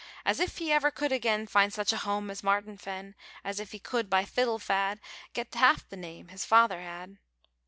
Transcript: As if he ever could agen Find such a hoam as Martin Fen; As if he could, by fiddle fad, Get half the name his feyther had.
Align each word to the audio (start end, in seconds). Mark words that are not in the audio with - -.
As 0.25 0.39
if 0.39 0.57
he 0.57 0.71
ever 0.71 0.89
could 0.89 1.13
agen 1.13 1.45
Find 1.45 1.71
such 1.71 1.93
a 1.93 1.97
hoam 1.97 2.31
as 2.31 2.41
Martin 2.41 2.75
Fen; 2.75 3.13
As 3.43 3.59
if 3.59 3.71
he 3.71 3.77
could, 3.77 4.09
by 4.09 4.25
fiddle 4.25 4.57
fad, 4.57 4.99
Get 5.33 5.53
half 5.53 5.87
the 5.87 5.95
name 5.95 6.29
his 6.29 6.43
feyther 6.43 6.81
had. 6.81 7.17